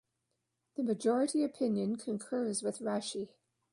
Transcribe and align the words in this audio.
The 0.77 0.83
majority 0.83 1.43
opinion 1.43 1.95
concurs 1.97 2.63
with 2.63 2.79
Rashi. 2.79 3.29